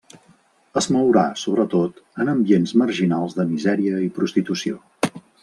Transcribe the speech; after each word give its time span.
Es 0.79 0.87
mourà, 0.95 1.25
sobretot, 1.41 1.99
en 2.25 2.33
ambients 2.33 2.73
marginals 2.83 3.37
de 3.41 3.47
misèria 3.53 4.01
i 4.09 4.11
prostitució. 4.19 4.83